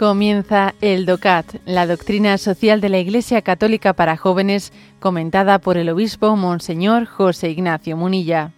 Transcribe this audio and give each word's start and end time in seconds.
Comienza 0.00 0.72
el 0.80 1.04
DOCAT, 1.04 1.56
la 1.66 1.86
doctrina 1.86 2.38
social 2.38 2.80
de 2.80 2.88
la 2.88 2.96
Iglesia 2.96 3.42
Católica 3.42 3.92
para 3.92 4.16
jóvenes, 4.16 4.72
comentada 4.98 5.58
por 5.58 5.76
el 5.76 5.90
obispo 5.90 6.36
Monseñor 6.36 7.04
José 7.04 7.50
Ignacio 7.50 7.98
Munilla. 7.98 8.50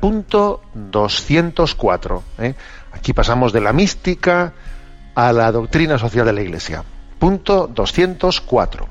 Punto 0.00 0.60
204. 0.74 2.22
¿eh? 2.40 2.54
Aquí 2.90 3.12
pasamos 3.12 3.52
de 3.52 3.60
la 3.60 3.72
mística 3.72 4.54
a 5.14 5.32
la 5.32 5.52
doctrina 5.52 5.98
social 5.98 6.26
de 6.26 6.32
la 6.32 6.42
Iglesia. 6.42 6.82
Punto 7.18 7.66
204. 7.66 8.86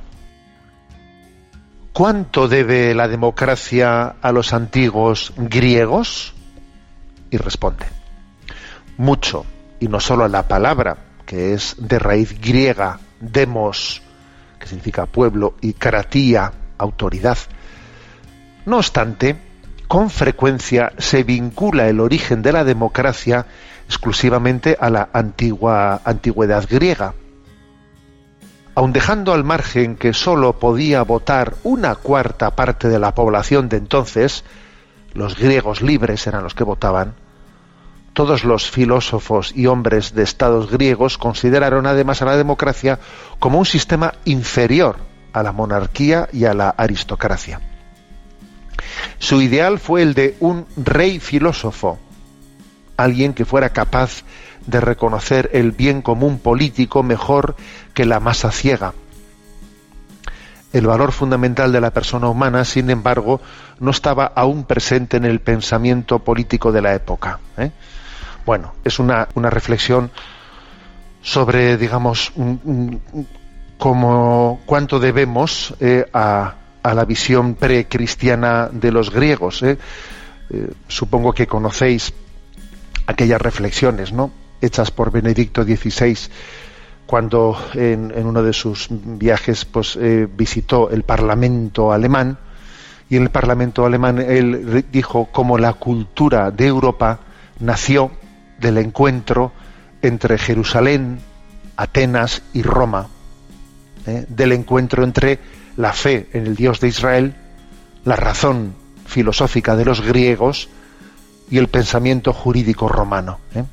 ¿Cuánto 1.94 2.50
debe 2.50 2.94
la 2.94 3.08
democracia 3.08 4.16
a 4.22 4.32
los 4.34 4.52
antiguos 4.52 5.32
griegos? 5.38 6.34
Y 7.30 7.38
responde, 7.38 7.86
mucho, 8.98 9.46
y 9.80 9.88
no 9.88 10.02
solo 10.02 10.28
la 10.28 10.46
palabra, 10.46 10.98
que 11.26 11.54
es 11.54 11.78
de 11.80 12.00
raíz 12.00 12.40
griega, 12.42 13.00
demos, 13.22 14.02
que 14.60 14.68
significa 14.68 15.06
pueblo, 15.06 15.56
y 15.62 15.72
kratía, 15.72 16.52
autoridad. 16.78 17.38
No 18.66 18.78
obstante, 18.78 19.38
con 19.88 20.10
frecuencia 20.10 20.92
se 20.98 21.24
vincula 21.24 21.88
el 21.88 22.02
origen 22.02 22.42
de 22.42 22.52
la 22.52 22.66
democracia 22.66 23.46
exclusivamente 23.86 24.76
a 24.78 24.90
la 24.90 25.10
antigua 25.14 26.02
antigüedad 26.04 26.68
griega 26.70 27.14
aun 28.78 28.94
dejando 28.94 29.34
al 29.34 29.44
margen 29.44 29.96
que 29.96 30.14
sólo 30.14 30.60
podía 30.60 31.02
votar 31.02 31.56
una 31.64 31.96
cuarta 31.96 32.52
parte 32.52 32.90
de 32.90 33.00
la 33.00 33.16
población 33.16 33.70
de 33.70 33.78
entonces, 33.78 34.44
los 35.16 35.36
griegos 35.36 35.82
libres 35.82 36.28
eran 36.28 36.44
los 36.44 36.54
que 36.54 36.64
votaban, 36.64 37.16
todos 38.14 38.44
los 38.44 38.70
filósofos 38.70 39.52
y 39.56 39.66
hombres 39.66 40.14
de 40.14 40.22
estados 40.22 40.70
griegos 40.70 41.18
consideraron 41.18 41.88
además 41.88 42.22
a 42.22 42.26
la 42.26 42.38
democracia 42.38 43.00
como 43.40 43.58
un 43.58 43.66
sistema 43.66 44.14
inferior 44.26 44.98
a 45.34 45.42
la 45.42 45.54
monarquía 45.54 46.30
y 46.32 46.46
a 46.46 46.54
la 46.54 46.70
aristocracia. 46.70 47.60
Su 49.18 49.42
ideal 49.42 49.80
fue 49.80 50.04
el 50.04 50.14
de 50.14 50.38
un 50.40 50.68
rey 50.76 51.20
filósofo, 51.20 51.98
alguien 52.98 53.34
que 53.34 53.46
fuera 53.46 53.70
capaz 53.70 54.24
de 54.66 54.82
reconocer 54.82 55.50
el 55.54 55.72
bien 55.72 56.02
común 56.02 56.40
político 56.40 57.04
mejor 57.04 57.56
que 57.94 58.06
la 58.06 58.20
masa 58.20 58.52
ciega. 58.52 58.94
El 60.74 60.86
valor 60.86 61.14
fundamental 61.14 61.72
de 61.72 61.80
la 61.80 61.92
persona 61.92 62.28
humana, 62.28 62.66
sin 62.66 62.90
embargo, 62.90 63.40
no 63.80 63.92
estaba 63.92 64.26
aún 64.26 64.66
presente 64.66 65.18
en 65.18 65.26
el 65.26 65.40
pensamiento 65.40 66.20
político 66.20 66.74
de 66.74 66.82
la 66.82 66.94
época. 66.94 67.40
¿eh? 67.58 67.72
Bueno, 68.46 68.74
es 68.84 69.00
una, 69.00 69.28
reflexión 69.36 70.12
sobre, 71.22 71.78
digamos, 71.78 72.34
como 73.78 74.60
cuánto 74.66 75.00
debemos 75.00 75.74
eh, 75.80 76.06
a, 76.14 76.56
la 76.84 77.06
visión 77.06 77.56
precristiana 77.56 78.70
de 78.72 78.92
los 78.92 79.12
griegos. 79.12 79.64
¿eh? 79.64 79.78
supongo 80.88 81.34
que 81.34 81.48
conocéis 81.48 82.14
aquellas 83.08 83.42
reflexiones, 83.42 84.14
¿no? 84.14 84.32
hechas 84.62 84.92
por 84.92 85.12
Benedicto 85.12 85.64
XVI 85.64 86.18
cuando 87.06 87.58
en, 87.74 88.12
uno 88.26 88.44
de 88.44 88.54
sus 88.54 88.88
viajes 88.92 89.66
pues, 89.66 89.96
eh, 89.96 90.28
visitó 90.32 90.90
el 90.90 91.04
Parlamento 91.04 91.94
alemán 91.94 92.38
y 93.10 93.16
en 93.16 93.24
el 93.24 93.30
Parlamento 93.30 93.86
alemán 93.86 94.20
él 94.20 94.86
dijo 94.92 95.30
cómo 95.32 95.58
la 95.58 95.74
cultura 95.74 96.52
de 96.52 96.68
Europa 96.68 97.22
nació 97.60 98.12
del 98.60 98.78
encuentro 98.78 99.54
entre 100.02 100.38
Jerusalén, 100.38 101.20
Atenas 101.78 102.44
y 102.54 102.62
Roma, 102.62 103.08
¿eh? 104.06 104.26
del 104.28 104.52
encuentro 104.52 105.06
entre 105.06 105.40
la 105.78 105.94
fe 105.94 106.28
en 106.34 106.48
el 106.48 106.56
Dios 106.56 106.82
de 106.82 106.90
Israel, 106.90 107.36
la 108.04 108.18
razón 108.18 108.74
filosófica 109.06 109.78
de 109.78 109.86
los 109.86 110.02
griegos 110.02 110.70
y 111.50 111.58
el 111.58 111.68
pensamiento 111.68 112.34
jurídico 112.34 112.88
romano. 112.88 113.40
¿eh? 113.56 113.64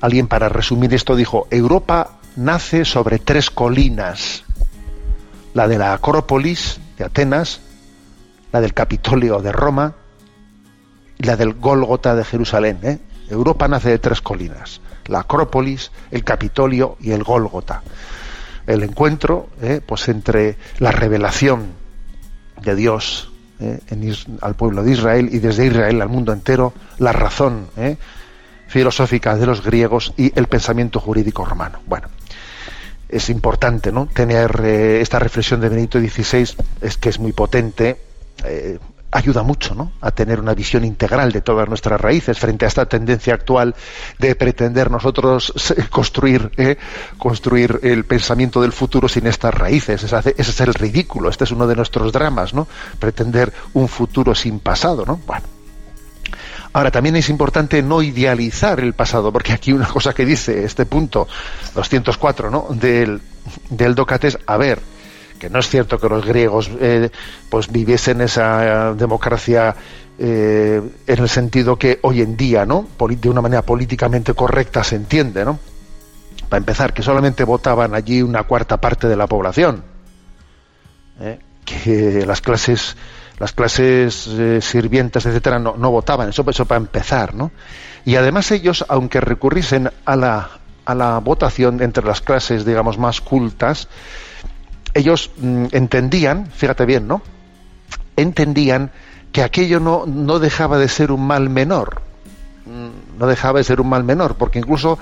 Alguien 0.00 0.28
para 0.28 0.48
resumir 0.48 0.94
esto 0.94 1.16
dijo, 1.16 1.46
Europa 1.50 2.18
nace 2.36 2.84
sobre 2.84 3.18
tres 3.18 3.50
colinas, 3.50 4.44
la 5.54 5.68
de 5.68 5.78
la 5.78 5.92
Acrópolis 5.92 6.80
de 6.96 7.04
Atenas, 7.04 7.60
la 8.52 8.60
del 8.60 8.74
Capitolio 8.74 9.40
de 9.40 9.52
Roma 9.52 9.94
y 11.18 11.24
la 11.24 11.36
del 11.36 11.54
Gólgota 11.54 12.14
de 12.14 12.24
Jerusalén. 12.24 12.78
¿eh? 12.82 12.98
Europa 13.28 13.68
nace 13.68 13.90
de 13.90 13.98
tres 13.98 14.20
colinas, 14.20 14.80
la 15.06 15.20
Acrópolis, 15.20 15.92
el 16.10 16.24
Capitolio 16.24 16.96
y 17.00 17.12
el 17.12 17.22
Gólgota. 17.22 17.82
El 18.66 18.82
encuentro 18.82 19.48
¿eh? 19.62 19.80
pues 19.84 20.08
entre 20.08 20.56
la 20.78 20.92
revelación 20.92 21.72
de 22.62 22.74
Dios 22.74 23.29
¿eh? 23.60 23.80
al 24.40 24.54
pueblo 24.54 24.82
de 24.82 24.92
Israel 24.92 25.28
y 25.32 25.38
desde 25.38 25.66
Israel 25.66 26.00
al 26.02 26.08
mundo 26.08 26.32
entero, 26.32 26.72
la 26.98 27.12
razón 27.12 27.66
filosófica 28.70 29.36
de 29.36 29.46
los 29.46 29.62
griegos 29.62 30.14
y 30.16 30.32
el 30.38 30.46
pensamiento 30.46 31.00
jurídico 31.00 31.44
romano. 31.44 31.80
Bueno, 31.86 32.08
es 33.08 33.28
importante 33.28 33.90
¿no? 33.90 34.06
tener 34.06 34.60
eh, 34.64 35.00
esta 35.00 35.18
reflexión 35.18 35.60
de 35.60 35.68
Benito 35.68 35.98
XVI, 35.98 36.48
es 36.80 36.96
que 36.96 37.08
es 37.08 37.18
muy 37.18 37.32
potente, 37.32 38.00
eh, 38.44 38.78
ayuda 39.12 39.42
mucho 39.42 39.74
¿no? 39.74 39.92
a 40.00 40.10
tener 40.10 40.40
una 40.40 40.54
visión 40.54 40.84
integral 40.84 41.32
de 41.32 41.40
todas 41.40 41.68
nuestras 41.68 42.00
raíces 42.00 42.38
frente 42.38 42.64
a 42.64 42.68
esta 42.68 42.86
tendencia 42.86 43.34
actual 43.34 43.74
de 44.18 44.34
pretender 44.34 44.90
nosotros 44.90 45.52
construir, 45.90 46.50
eh, 46.56 46.76
construir 47.18 47.80
el 47.82 48.04
pensamiento 48.04 48.60
del 48.62 48.72
futuro 48.72 49.08
sin 49.08 49.26
estas 49.26 49.54
raíces. 49.54 50.02
Ese, 50.02 50.34
es 50.36 50.60
el 50.60 50.74
ridículo, 50.74 51.28
este 51.28 51.44
es 51.44 51.50
uno 51.50 51.66
de 51.66 51.76
nuestros 51.76 52.12
dramas, 52.12 52.54
¿no? 52.54 52.66
pretender 52.98 53.52
un 53.74 53.88
futuro 53.88 54.34
sin 54.34 54.60
pasado. 54.60 55.04
¿no? 55.04 55.20
Bueno 55.26 55.60
Ahora, 56.72 56.92
también 56.92 57.16
es 57.16 57.28
importante 57.28 57.82
no 57.82 58.00
idealizar 58.00 58.78
el 58.78 58.92
pasado, 58.94 59.32
porque 59.32 59.52
aquí 59.52 59.72
una 59.72 59.88
cosa 59.88 60.12
que 60.12 60.24
dice 60.24 60.64
este 60.64 60.86
punto 60.86 61.26
204 61.74 62.48
¿no? 62.48 62.68
del, 62.70 63.20
del 63.70 63.94
Docates, 63.96 64.38
a 64.46 64.56
ver, 64.56 64.80
que 65.40 65.50
no 65.50 65.58
es 65.58 65.68
cierto 65.68 65.98
que 65.98 66.08
los 66.08 66.24
griegos 66.24 66.70
eh, 66.80 67.10
pues 67.48 67.72
viviesen 67.72 68.20
esa 68.20 68.94
democracia 68.94 69.74
eh, 70.18 70.82
en 71.06 71.18
el 71.18 71.28
sentido 71.28 71.76
que 71.76 71.98
hoy 72.02 72.20
en 72.20 72.36
día, 72.36 72.66
¿no? 72.66 72.86
de 72.98 73.28
una 73.28 73.40
manera 73.40 73.62
políticamente 73.62 74.34
correcta 74.34 74.84
se 74.84 74.96
entiende, 74.96 75.44
¿no? 75.44 75.58
Para 76.48 76.58
empezar, 76.58 76.92
que 76.92 77.02
solamente 77.02 77.42
votaban 77.42 77.94
allí 77.94 78.20
una 78.20 78.42
cuarta 78.42 78.76
parte 78.80 79.08
de 79.08 79.16
la 79.16 79.26
población, 79.26 79.82
¿eh? 81.20 81.38
que 81.64 82.24
las 82.26 82.42
clases 82.42 82.96
las 83.38 83.52
clases 83.52 84.26
eh, 84.26 84.60
sirvientes, 84.60 85.24
etcétera, 85.24 85.58
no, 85.58 85.90
votaban, 85.90 86.28
eso, 86.28 86.44
eso 86.46 86.66
para 86.66 86.78
empezar, 86.78 87.34
¿no? 87.34 87.50
Y 88.04 88.16
además 88.16 88.50
ellos, 88.50 88.84
aunque 88.86 89.18
recurriesen 89.22 89.90
a 90.04 90.16
la, 90.16 90.50
a 90.84 90.94
la 90.94 91.18
votación 91.20 91.82
entre 91.82 92.04
las 92.04 92.20
clases, 92.20 92.66
digamos, 92.66 92.98
más 92.98 93.22
cultas, 93.22 93.88
ellos 94.94 95.30
mm, 95.36 95.66
entendían, 95.72 96.50
fíjate 96.50 96.86
bien, 96.86 97.06
¿no? 97.06 97.22
Entendían 98.16 98.90
que 99.32 99.42
aquello 99.42 99.80
no, 99.80 100.04
no 100.06 100.38
dejaba 100.38 100.78
de 100.78 100.88
ser 100.88 101.12
un 101.12 101.26
mal 101.26 101.48
menor, 101.50 102.02
mm, 102.66 103.18
no 103.18 103.26
dejaba 103.26 103.58
de 103.58 103.64
ser 103.64 103.80
un 103.80 103.88
mal 103.88 104.04
menor, 104.04 104.36
porque 104.36 104.58
incluso 104.58 104.98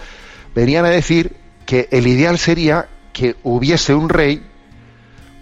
venían 0.55 0.85
a 0.85 0.90
decir 0.90 1.37
que 1.67 1.88
el 1.90 2.06
ideal 2.06 2.38
sería 2.38 2.88
que 3.12 3.37
hubiese 3.43 3.94
un 3.94 4.08
rey, 4.08 4.43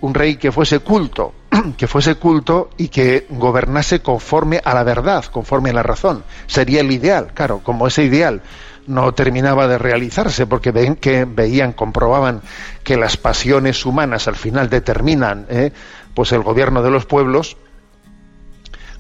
un 0.00 0.14
rey 0.14 0.36
que 0.36 0.52
fuese 0.52 0.78
culto, 0.80 1.34
que 1.76 1.86
fuese 1.86 2.14
culto 2.16 2.70
y 2.76 2.88
que 2.88 3.26
gobernase 3.30 4.00
conforme 4.00 4.60
a 4.64 4.74
la 4.74 4.84
verdad, 4.84 5.24
conforme 5.26 5.70
a 5.70 5.74
la 5.74 5.82
razón. 5.82 6.24
Sería 6.46 6.80
el 6.80 6.90
ideal, 6.90 7.32
claro, 7.34 7.60
como 7.62 7.86
ese 7.86 8.04
ideal 8.04 8.42
no 8.86 9.12
terminaba 9.12 9.66
de 9.68 9.78
realizarse 9.78 10.46
porque 10.46 10.70
ven 10.70 10.96
que 10.96 11.24
veían, 11.24 11.72
comprobaban 11.72 12.42
que 12.84 12.96
las 12.96 13.16
pasiones 13.16 13.84
humanas 13.84 14.28
al 14.28 14.36
final 14.36 14.70
determinan 14.70 15.46
eh, 15.48 15.72
pues 16.14 16.32
el 16.32 16.42
gobierno 16.42 16.82
de 16.82 16.90
los 16.90 17.04
pueblos, 17.04 17.56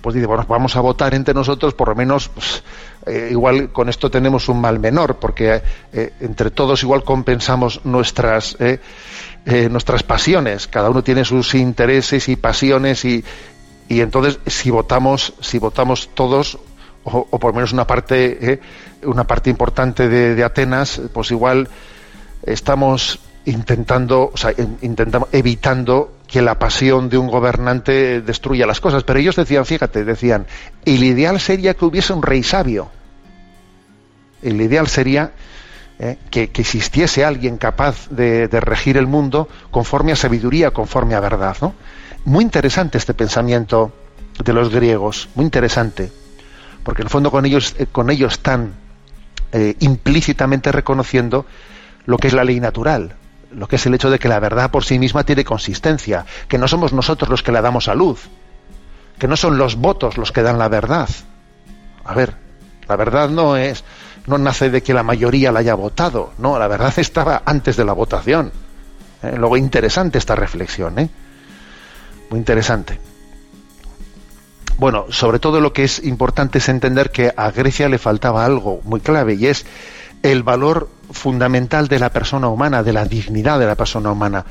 pues 0.02 0.14
dice, 0.14 0.26
bueno, 0.26 0.44
vamos 0.48 0.76
a 0.76 0.80
votar 0.80 1.14
entre 1.14 1.34
nosotros, 1.34 1.74
por 1.74 1.88
lo 1.88 1.94
menos, 1.96 2.28
pues, 2.28 2.62
eh, 3.06 3.28
igual 3.32 3.72
con 3.72 3.88
esto 3.88 4.10
tenemos 4.10 4.48
un 4.48 4.60
mal 4.60 4.78
menor, 4.78 5.16
porque 5.16 5.62
eh, 5.92 6.12
entre 6.20 6.50
todos 6.50 6.82
igual 6.82 7.02
compensamos 7.02 7.80
nuestras 7.84 8.56
eh, 8.60 8.78
nuestras 9.68 10.02
pasiones. 10.02 10.66
Cada 10.66 10.90
uno 10.90 11.02
tiene 11.02 11.24
sus 11.24 11.54
intereses 11.54 12.28
y 12.28 12.36
pasiones 12.36 13.04
y, 13.04 13.24
y 13.88 14.00
entonces 14.00 14.38
si 14.46 14.70
votamos, 14.70 15.34
si 15.40 15.58
votamos 15.58 16.10
todos 16.14 16.58
o, 17.06 17.38
por 17.38 17.50
lo 17.50 17.54
menos 17.54 17.72
una 17.72 17.86
parte, 17.86 18.52
eh, 18.52 18.60
una 19.04 19.24
parte 19.24 19.48
importante 19.48 20.08
de, 20.08 20.42
Atenas, 20.42 21.00
pues 21.12 21.30
igual 21.30 21.68
estamos 22.42 23.20
intentando, 23.44 24.30
o 24.32 24.36
sea, 24.36 24.52
intentando, 24.82 25.28
evitando 25.30 26.16
que 26.26 26.42
la 26.42 26.58
pasión 26.58 27.08
de 27.08 27.16
un 27.16 27.28
gobernante 27.28 28.20
destruya 28.20 28.66
las 28.66 28.80
cosas. 28.80 29.04
Pero 29.04 29.20
ellos 29.20 29.36
decían, 29.36 29.64
fíjate, 29.64 30.04
decían, 30.04 30.46
el 30.84 31.04
ideal 31.04 31.38
sería 31.38 31.74
que 31.74 31.84
hubiese 31.84 32.12
un 32.12 32.22
rey 32.22 32.42
sabio. 32.42 32.90
El 34.42 34.60
ideal 34.60 34.88
sería 34.88 35.32
eh, 36.00 36.18
que, 36.30 36.50
existiese 36.54 37.24
alguien 37.24 37.56
capaz 37.56 38.08
de, 38.10 38.48
regir 38.48 38.96
el 38.96 39.06
mundo 39.06 39.48
conforme 39.70 40.10
a 40.10 40.16
sabiduría, 40.16 40.72
conforme 40.72 41.14
a 41.14 41.20
verdad. 41.20 41.56
¿no? 41.60 41.74
Muy 42.24 42.42
interesante 42.42 42.98
este 42.98 43.14
pensamiento 43.14 43.92
de 44.44 44.52
los 44.52 44.70
griegos, 44.70 45.28
muy 45.36 45.44
interesante, 45.44 46.10
porque 46.86 47.02
en 47.02 47.06
el 47.06 47.10
fondo 47.10 47.32
con 47.32 47.44
ellos, 47.44 47.74
eh, 47.78 48.26
están 48.28 48.72
eh, 49.50 49.74
implícitamente 49.80 50.70
reconociendo 50.70 51.44
lo 52.04 52.16
que 52.16 52.28
es 52.28 52.32
la 52.32 52.44
ley 52.44 52.60
natural, 52.60 53.16
lo 53.50 53.66
que 53.66 53.74
es 53.74 53.84
el 53.86 53.94
hecho 53.94 54.08
de 54.08 54.20
que 54.20 54.28
la 54.28 54.38
verdad 54.38 54.70
por 54.70 54.84
sí 54.84 54.96
misma 55.00 55.24
tiene 55.24 55.44
consistencia, 55.44 56.24
que 56.46 56.58
no 56.58 56.68
somos 56.68 56.92
nosotros 56.92 57.28
los 57.28 57.42
que 57.42 57.50
la 57.50 57.60
damos 57.60 57.88
a 57.88 57.96
luz, 57.96 58.28
que 59.18 59.26
no 59.26 59.36
son 59.36 59.58
los 59.58 59.74
votos 59.74 60.16
los 60.16 60.30
que 60.30 60.42
dan 60.42 60.60
la 60.60 60.68
verdad. 60.68 61.08
A 62.04 62.14
ver, 62.14 62.36
la 62.86 62.94
verdad 62.94 63.30
no 63.30 63.56
es, 63.56 63.82
no 64.28 64.38
nace 64.38 64.70
de 64.70 64.84
que 64.84 64.94
la 64.94 65.02
mayoría 65.02 65.50
la 65.50 65.58
haya 65.58 65.74
votado, 65.74 66.34
no, 66.38 66.56
la 66.56 66.68
verdad 66.68 66.94
estaba 66.98 67.42
antes 67.44 67.76
de 67.76 67.84
la 67.84 67.94
votación. 67.94 68.52
¿Eh? 69.24 69.34
Luego 69.36 69.56
interesante 69.56 70.18
esta 70.18 70.36
reflexión, 70.36 71.00
¿eh? 71.00 71.10
Muy 72.30 72.38
interesante. 72.38 73.15
Bueno, 74.78 75.06
sobre 75.08 75.38
todo 75.38 75.60
lo 75.60 75.72
que 75.72 75.84
es 75.84 76.04
importante 76.04 76.58
es 76.58 76.68
entender 76.68 77.10
que 77.10 77.32
a 77.34 77.50
Grecia 77.50 77.88
le 77.88 77.98
faltaba 77.98 78.44
algo 78.44 78.80
muy 78.84 79.00
clave 79.00 79.34
y 79.34 79.46
es 79.46 79.64
el 80.22 80.42
valor 80.42 80.90
fundamental 81.10 81.88
de 81.88 81.98
la 81.98 82.10
persona 82.10 82.48
humana, 82.48 82.82
de 82.82 82.92
la 82.92 83.06
dignidad 83.06 83.58
de 83.58 83.66
la 83.66 83.74
persona 83.74 84.10
humana, 84.10 84.44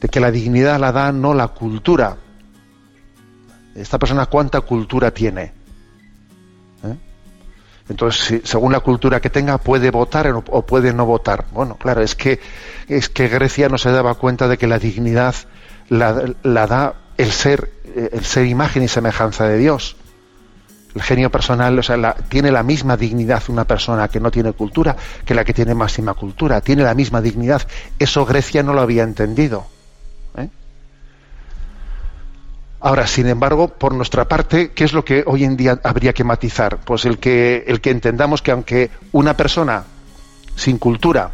de 0.00 0.08
que 0.08 0.20
la 0.20 0.30
dignidad 0.30 0.78
la 0.78 0.92
da 0.92 1.10
no 1.10 1.34
la 1.34 1.48
cultura. 1.48 2.16
Esta 3.74 3.98
persona 3.98 4.26
cuánta 4.26 4.60
cultura 4.60 5.10
tiene. 5.10 5.52
¿Eh? 6.84 6.96
Entonces, 7.88 8.42
según 8.44 8.72
la 8.72 8.80
cultura 8.80 9.20
que 9.20 9.30
tenga, 9.30 9.58
puede 9.58 9.90
votar 9.90 10.28
o 10.28 10.66
puede 10.66 10.92
no 10.92 11.04
votar. 11.04 11.46
Bueno, 11.52 11.76
claro, 11.76 12.00
es 12.00 12.14
que, 12.14 12.40
es 12.88 13.08
que 13.08 13.28
Grecia 13.28 13.68
no 13.68 13.78
se 13.78 13.90
daba 13.90 14.14
cuenta 14.14 14.46
de 14.46 14.56
que 14.56 14.66
la 14.68 14.78
dignidad 14.78 15.34
la, 15.88 16.34
la 16.42 16.66
da 16.66 17.05
el 17.18 17.32
ser, 17.32 17.70
el 17.94 18.24
ser 18.24 18.46
imagen 18.46 18.82
y 18.82 18.88
semejanza 18.88 19.46
de 19.46 19.58
Dios 19.58 19.96
el 20.96 21.02
genio 21.02 21.30
personal 21.30 21.78
o 21.78 21.82
sea, 21.82 22.14
tiene 22.14 22.50
la 22.50 22.62
misma 22.62 22.96
dignidad 22.96 23.42
una 23.48 23.66
persona 23.66 24.08
que 24.08 24.18
no 24.18 24.30
tiene 24.30 24.52
cultura 24.52 24.96
que 25.26 25.34
la 25.34 25.44
que 25.44 25.52
tiene 25.52 25.74
máxima 25.74 26.14
cultura, 26.14 26.62
tiene 26.62 26.82
la 26.82 26.94
misma 26.94 27.20
dignidad. 27.20 27.62
Eso 27.98 28.24
Grecia 28.24 28.62
no 28.62 28.72
lo 28.72 28.80
había 28.80 29.02
entendido. 29.02 29.66
¿eh? 30.38 30.48
Ahora, 32.80 33.06
sin 33.06 33.26
embargo, 33.26 33.68
por 33.68 33.94
nuestra 33.94 34.26
parte, 34.26 34.70
¿qué 34.70 34.84
es 34.84 34.94
lo 34.94 35.04
que 35.04 35.22
hoy 35.26 35.44
en 35.44 35.58
día 35.58 35.78
habría 35.84 36.14
que 36.14 36.24
matizar? 36.24 36.78
Pues 36.78 37.04
el 37.04 37.18
que, 37.18 37.64
el 37.66 37.82
que 37.82 37.90
entendamos 37.90 38.40
que 38.40 38.52
aunque 38.52 38.90
una 39.12 39.36
persona 39.36 39.84
sin 40.54 40.78
cultura 40.78 41.30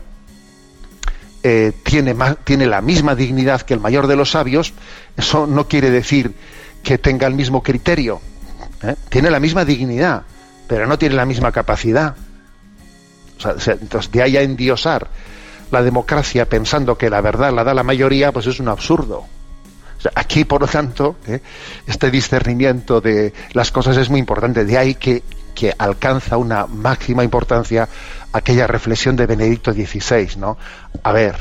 eh, 1.43 1.73
tiene, 1.83 2.15
tiene 2.45 2.67
la 2.67 2.81
misma 2.81 3.15
dignidad 3.15 3.63
que 3.63 3.75
el 3.75 3.81
mayor 3.81 4.07
de 4.07 4.17
los 4.17 4.31
sabios, 4.31 4.75
eso 5.17 5.47
no 5.47 5.69
quiere 5.69 5.91
decir 5.91 6.35
que 6.83 6.99
tenga 6.99 7.27
el 7.27 7.35
mismo 7.35 7.63
criterio 7.63 8.21
¿eh? 8.83 8.97
Tiene 9.09 9.31
la 9.31 9.41
misma 9.41 9.65
dignidad, 9.65 10.23
pero 10.67 10.87
no 10.87 10.99
tiene 10.99 11.15
la 11.15 11.25
misma 11.25 11.53
capacidad. 11.53 12.15
entonces, 13.45 14.13
de 14.13 14.23
ahí 14.23 14.37
a 14.37 14.43
endiosar 14.43 15.09
la 15.71 15.83
democracia 15.83 16.49
pensando 16.49 16.99
que 16.99 17.09
la 17.09 17.21
verdad 17.21 17.53
la 17.53 17.65
da 17.65 17.75
la 17.75 17.83
mayoría, 17.83 18.33
pues 18.33 18.47
es 18.47 18.61
un 18.61 18.69
absurdo. 18.69 19.25
aquí, 20.15 20.45
por 20.45 20.61
lo 20.61 20.67
tanto, 20.67 21.17
¿eh? 21.27 21.41
este 21.87 22.11
discernimiento 22.11 23.01
de 23.01 23.33
las 23.53 23.71
cosas 23.71 23.97
es 23.97 24.11
muy 24.11 24.21
importante. 24.21 24.65
De 24.65 24.77
ahí 24.77 24.95
que, 24.95 25.23
que 25.55 25.75
alcanza 25.77 26.37
una 26.37 26.67
máxima 26.67 27.25
importancia 27.25 27.89
aquella 28.33 28.67
reflexión 28.67 29.17
de 29.17 29.27
Benedicto 29.27 29.73
XVI, 29.73 30.37
¿no? 30.37 30.57
A 31.03 31.13
ver, 31.13 31.37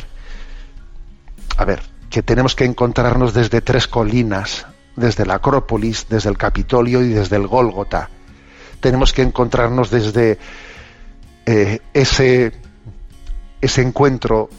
a 1.57 1.65
ver, 1.65 1.81
que 2.09 2.21
tenemos 2.21 2.55
que 2.55 2.65
encontrarnos 2.65 3.33
desde 3.33 3.61
tres 3.61 3.87
colinas 3.87 4.65
desde 4.95 5.25
la 5.25 5.35
Acrópolis, 5.35 6.07
desde 6.09 6.29
el 6.29 6.37
Capitolio 6.37 7.01
y 7.01 7.09
desde 7.09 7.35
el 7.35 7.47
Gólgota. 7.47 8.09
Tenemos 8.79 9.13
que 9.13 9.21
encontrarnos 9.21 9.89
desde 9.89 10.39
eh, 11.45 11.79
ese, 11.93 12.53
ese 13.61 13.81
encuentro 13.81 14.49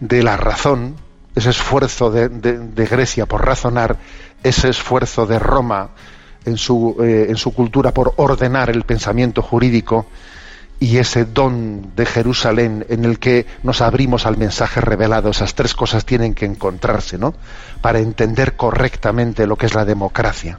de 0.00 0.22
la 0.22 0.36
razón, 0.36 0.96
ese 1.34 1.50
esfuerzo 1.50 2.10
de, 2.10 2.86
Grecia 2.86 3.26
por 3.26 3.44
razonar, 3.44 3.96
ese 4.42 4.68
esfuerzo 4.68 5.26
de 5.26 5.38
Roma 5.38 5.90
en 6.46 6.56
su, 6.56 6.96
eh, 7.00 7.26
en 7.28 7.36
su 7.36 7.52
cultura 7.52 7.92
por 7.92 8.14
ordenar 8.16 8.70
el 8.70 8.84
pensamiento 8.84 9.42
jurídico, 9.42 10.06
y 10.78 10.98
ese 10.98 11.24
don 11.24 11.94
de 11.96 12.04
Jerusalén 12.04 12.84
en 12.88 13.04
el 13.04 13.18
que 13.18 13.46
nos 13.62 13.80
abrimos 13.80 14.26
al 14.26 14.36
mensaje 14.36 14.80
revelado, 14.80 15.30
esas 15.30 15.54
tres 15.54 15.74
cosas 15.74 16.04
tienen 16.04 16.34
que 16.34 16.44
encontrarse, 16.44 17.18
¿no? 17.18 17.34
Para 17.80 17.98
entender 17.98 18.56
correctamente 18.56 19.46
lo 19.46 19.56
que 19.56 19.66
es 19.66 19.74
la 19.74 19.84
democracia. 19.84 20.58